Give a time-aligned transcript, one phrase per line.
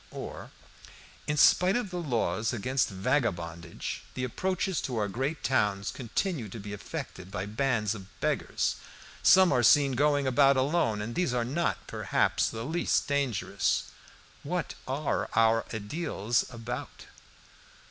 [0.09, 0.49] Or
[1.27, 6.59] "In spite of the laws against vagabondage, the approaches to our great towns continue to
[6.59, 8.77] be infected by bands of beggars.
[9.21, 13.91] Some are seen going about alone, and these are not, perhaps, the least dangerous.
[14.41, 17.05] What are our ediles about?"